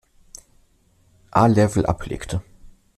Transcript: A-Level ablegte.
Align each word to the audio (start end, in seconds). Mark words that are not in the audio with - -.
A-Level 1.29 1.85
ablegte. 1.85 2.41